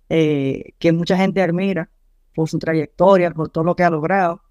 [0.10, 1.90] eh, que mucha gente admira
[2.36, 4.42] por su trayectoria, por todo lo que ha logrado.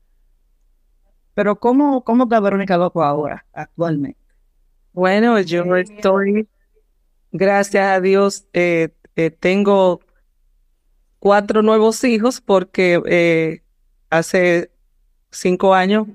[1.35, 4.19] Pero ¿cómo, cómo está Verónica Loco ahora, actualmente?
[4.93, 6.49] Bueno, yo estoy,
[7.33, 10.01] gracias a Dios, eh, eh, tengo
[11.19, 13.63] cuatro nuevos hijos porque eh,
[14.11, 14.71] hace
[15.33, 16.07] cinco años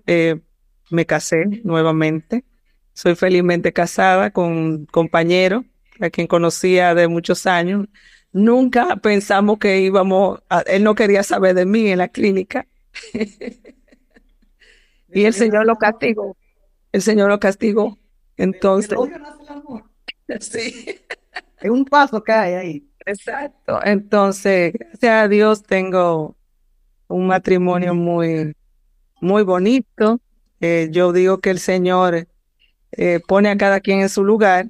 [0.90, 2.46] me casé nuevamente.
[2.94, 5.66] Soy felizmente casada con un compañero
[6.00, 7.88] a quien conocía de muchos años.
[8.32, 12.68] Nunca pensamos que íbamos, a, él no quería saber de mí en la clínica.
[15.14, 16.38] y el Señor lo castigó.
[16.92, 17.98] El Señor lo castigó.
[18.38, 18.98] Entonces.
[20.40, 21.00] Sí.
[21.62, 22.90] Es un paso que hay ahí.
[23.06, 23.80] Exacto.
[23.84, 26.38] Entonces, gracias a Dios tengo
[27.08, 28.56] un matrimonio muy,
[29.20, 30.22] muy bonito.
[30.62, 32.28] Eh, yo digo que el Señor
[32.92, 34.70] eh, pone a cada quien en su lugar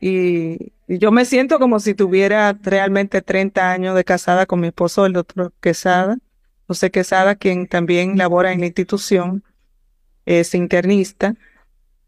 [0.00, 5.04] y, yo me siento como si tuviera realmente 30 años de casada con mi esposo,
[5.04, 6.16] el doctor Quesada,
[6.66, 9.44] José Quesada, quien también labora en la institución,
[10.24, 11.34] es internista,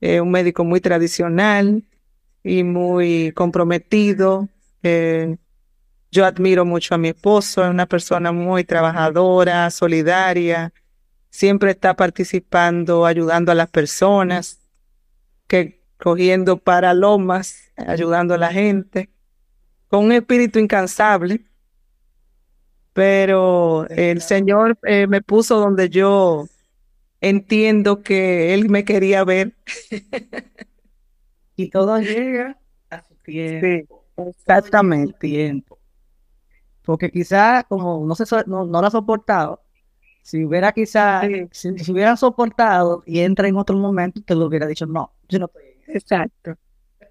[0.00, 1.84] un médico muy tradicional
[2.42, 4.48] y muy comprometido.
[4.82, 5.36] Eh,
[6.10, 10.72] yo admiro mucho a mi esposo, es una persona muy trabajadora, solidaria,
[11.30, 14.60] siempre está participando, ayudando a las personas,
[15.46, 19.10] que cogiendo para lomas, ayudando a la gente,
[19.88, 21.44] con un espíritu incansable.
[22.92, 26.46] Pero el Señor eh, me puso donde yo
[27.20, 29.54] entiendo que Él me quería ver.
[31.56, 32.58] y todo llega
[32.90, 34.04] a su tiempo.
[34.16, 35.18] exactamente.
[35.18, 35.78] Tiempo.
[36.82, 39.62] Porque quizás, como no, se, no, no lo ha soportado,
[40.22, 44.66] si hubiera quizás, si, si, hubiera soportado y entra en otro momento, te lo hubiera
[44.66, 46.56] dicho, no, yo no estoy Exacto.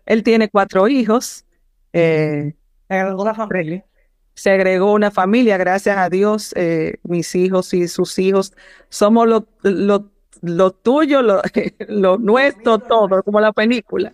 [0.09, 1.45] Él tiene cuatro hijos.
[1.93, 2.55] Eh,
[2.89, 3.85] Se agregó la familia.
[4.33, 8.53] Se agregó una familia, gracias a Dios, eh, mis hijos y sus hijos.
[8.89, 10.09] Somos lo, lo,
[10.41, 11.41] lo tuyo, lo,
[11.87, 14.13] lo nuestro, todo, como la película.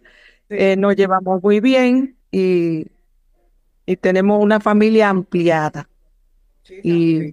[0.49, 2.87] Eh, nos llevamos muy bien y,
[3.85, 5.87] y tenemos una familia ampliada.
[6.83, 7.31] y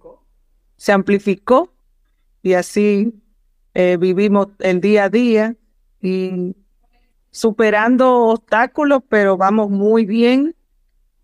[0.77, 1.73] se amplificó
[2.43, 3.13] y así
[3.75, 5.57] vivimos el día a día
[6.03, 6.55] y
[7.33, 10.55] superando obstáculos, pero vamos muy bien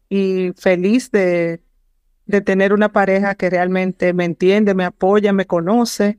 [0.09, 1.63] y feliz de,
[2.27, 6.19] de tener una pareja que realmente me entiende, me apoya, me conoce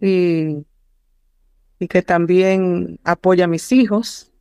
[0.00, 0.64] y,
[1.78, 4.32] y que también apoya a mis hijos,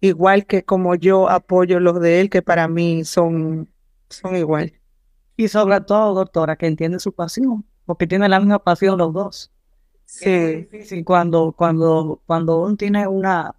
[0.00, 3.68] igual que como yo apoyo los de él, que para mí son,
[4.08, 4.74] son igual.
[5.36, 9.52] Y sobre todo, doctora, que entiende su pasión, porque tiene la misma pasión los dos.
[10.18, 13.54] Sí, difícil cuando, cuando, cuando uno tiene una,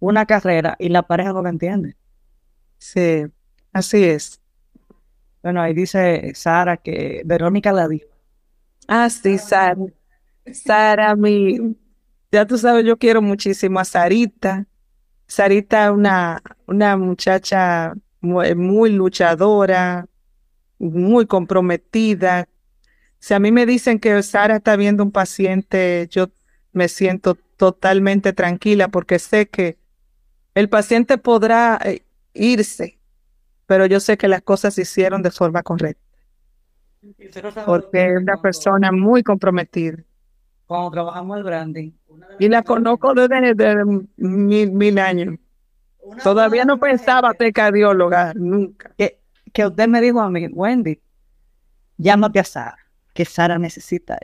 [0.00, 1.96] una carrera y la pareja no lo entiende.
[2.78, 3.26] sí,
[3.72, 4.40] así es.
[5.42, 8.06] Bueno, ahí dice Sara que Verónica la diva.
[8.88, 9.76] Ah, sí, Sara.
[10.52, 11.76] Sara, mi,
[12.32, 14.66] ya tú sabes, yo quiero muchísimo a Sarita.
[15.26, 20.06] Sarita es una, una muchacha muy, muy luchadora,
[20.78, 22.48] muy comprometida.
[23.20, 26.30] Si a mí me dicen que Sara está viendo un paciente, yo
[26.72, 29.76] me siento totalmente tranquila porque sé que
[30.54, 32.02] el paciente podrá eh,
[32.32, 32.98] irse,
[33.66, 36.02] pero yo sé que las cosas se hicieron de forma correcta,
[37.66, 39.98] porque es una persona muy comprometida.
[40.66, 41.92] Cuando trabajamos el branding.
[42.38, 43.84] Y la conozco desde, desde
[44.16, 45.36] mil, mil años.
[46.22, 48.92] Todavía no pensaba ser cardióloga, nunca.
[48.96, 49.20] que,
[49.52, 51.00] que usted me dijo a mí, Wendy,
[51.98, 52.79] llámate a Sara,
[53.20, 54.18] que Sara necesita.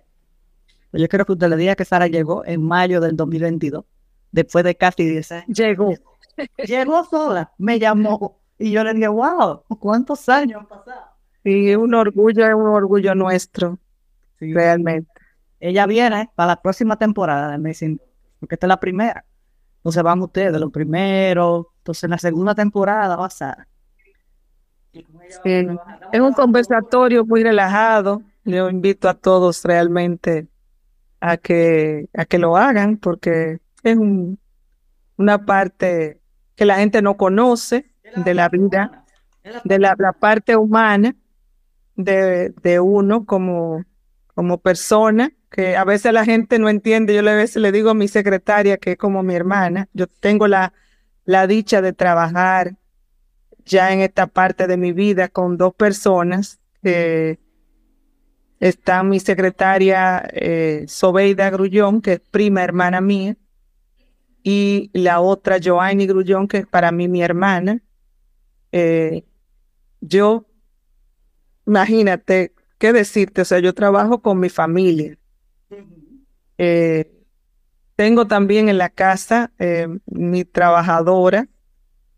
[0.90, 3.84] Yo quiero que usted le diga que Sara llegó en mayo del 2022,
[4.32, 5.46] después de casi 10 años.
[5.48, 5.92] Llegó.
[6.66, 11.06] Llegó sola, me llamó y yo le dije, wow, ¿cuántos años han pasado?
[11.44, 13.78] Y un orgullo, es un orgullo nuestro,
[14.40, 15.10] realmente.
[15.60, 18.00] Ella viene para la próxima temporada de Amazing,
[18.40, 19.26] porque esta es la primera.
[19.78, 21.66] Entonces van ustedes, los primeros.
[21.78, 23.68] Entonces en la segunda temporada va Sara.
[24.92, 25.04] Sí.
[26.12, 28.22] Es un conversatorio muy relajado.
[28.46, 30.48] Yo invito a todos realmente
[31.20, 34.38] a que, a que lo hagan porque es un-
[35.18, 36.20] una parte
[36.56, 37.92] que la gente no conoce
[38.24, 39.04] de la vida.
[39.64, 41.16] de la, la parte humana
[41.96, 43.84] de, de uno como,
[44.34, 47.14] como persona, que a veces la gente no entiende.
[47.14, 49.88] Yo le- a veces le digo a mi secretaria que es como mi hermana.
[49.94, 50.72] Yo tengo la,
[51.24, 52.76] la dicha de trabajar
[53.64, 56.60] ya en esta parte de mi vida con dos personas.
[56.82, 57.38] que
[58.60, 63.36] está mi secretaria eh, Sobeida Grullón, que es prima hermana mía,
[64.42, 67.82] y la otra Joanny Grullón, que es para mí mi hermana.
[68.70, 69.24] Eh,
[70.00, 70.46] yo,
[71.66, 73.42] imagínate, ¿qué decirte?
[73.42, 75.18] O sea, yo trabajo con mi familia.
[76.58, 77.10] Eh,
[77.96, 81.48] tengo también en la casa eh, mi trabajadora,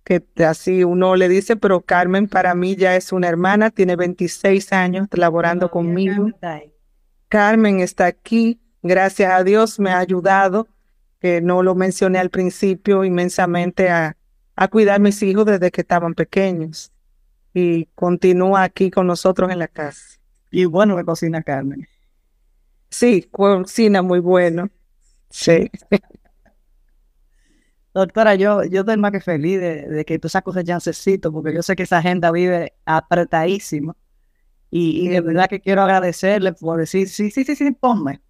[0.08, 4.72] que así uno le dice, pero Carmen para mí ya es una hermana, tiene 26
[4.72, 6.30] años laborando conmigo.
[7.28, 10.66] Carmen está aquí, gracias a Dios me ha ayudado,
[11.20, 14.16] que no lo mencioné al principio, inmensamente a,
[14.56, 16.90] a cuidar mis hijos desde que estaban pequeños
[17.52, 20.18] y continúa aquí con nosotros en la casa.
[20.50, 21.86] Y bueno que cocina Carmen.
[22.88, 24.70] Sí, cocina muy bueno.
[25.28, 25.70] Sí.
[27.98, 31.52] Doctora, yo, yo estoy más que feliz de, de que tú saques ese chancecito, porque
[31.52, 33.96] yo sé que esa agenda vive apretadísima.
[34.70, 38.20] Y, y de verdad que quiero agradecerle por decir, sí, sí, sí, sí, ponme.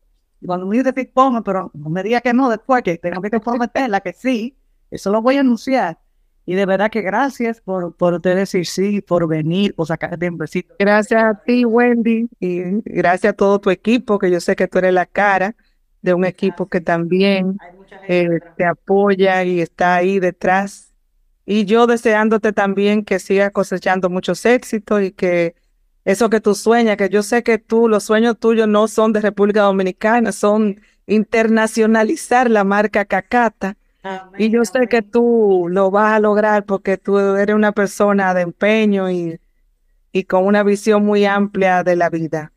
[0.40, 3.40] Y cuando me dice, ponme, pero no me diga que no después, que tengo que
[3.40, 4.56] prometerla que sí.
[4.90, 5.98] Eso lo voy a anunciar.
[6.46, 10.18] Y de verdad que gracias por, por usted decir sí, por venir, por sacar el
[10.18, 10.76] tiempecito.
[10.78, 14.78] Gracias a ti, Wendy, y gracias a todo tu equipo, que yo sé que tú
[14.78, 15.54] eres la cara
[16.02, 17.58] de un equipo que también
[18.06, 20.92] eh, te apoya y está ahí detrás.
[21.46, 25.54] Y yo deseándote también que sigas cosechando muchos éxitos y que
[26.04, 29.20] eso que tú sueñas, que yo sé que tú, los sueños tuyos no son de
[29.20, 33.76] República Dominicana, son internacionalizar la marca Cacata.
[34.38, 38.42] Y yo sé que tú lo vas a lograr porque tú eres una persona de
[38.42, 39.38] empeño y,
[40.12, 42.52] y con una visión muy amplia de la vida.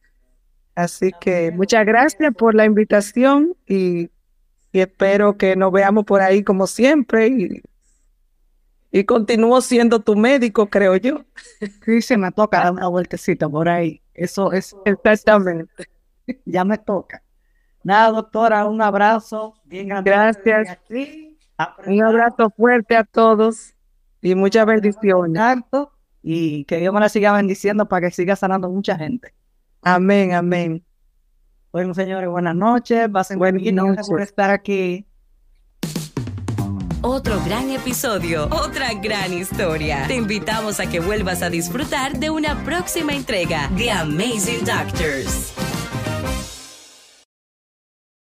[0.82, 4.10] Así que muchas gracias por la invitación y,
[4.72, 7.62] y espero que nos veamos por ahí como siempre y,
[8.92, 11.24] y continúo siendo tu médico, creo yo.
[11.86, 14.02] Sí, se me toca dar una vueltecita por ahí.
[14.14, 15.86] Eso, eso, Exactamente.
[16.46, 17.22] ya me toca.
[17.84, 19.90] Nada, doctora, un abrazo bien.
[20.04, 20.70] Gracias.
[20.70, 21.38] Aquí,
[21.86, 23.76] Un abrazo fuerte a todos.
[24.22, 25.42] Y muchas bendiciones.
[26.24, 29.34] Y que Dios me la siga bendiciendo para que siga sanando mucha gente.
[29.82, 30.86] Amén, amén.
[31.72, 33.10] Bueno, señores, buenas noches.
[33.10, 33.64] Pasen Buenas.
[33.64, 34.30] Gracias por noches.
[34.30, 35.06] estar aquí.
[37.04, 40.06] Otro gran episodio, otra gran historia.
[40.08, 45.56] Te invitamos a que vuelvas a disfrutar de una próxima entrega de Amazing Doctors.